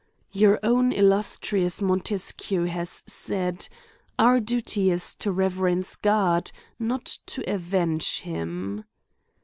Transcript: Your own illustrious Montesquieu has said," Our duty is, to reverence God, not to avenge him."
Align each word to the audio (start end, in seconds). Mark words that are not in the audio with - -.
Your 0.31 0.59
own 0.63 0.91
illustrious 0.91 1.79
Montesquieu 1.79 2.63
has 2.63 3.03
said," 3.05 3.67
Our 4.27 4.39
duty 4.39 4.89
is, 4.89 5.13
to 5.17 5.31
reverence 5.31 5.95
God, 5.95 6.51
not 6.79 7.19
to 7.27 7.43
avenge 7.47 8.21
him." 8.21 8.85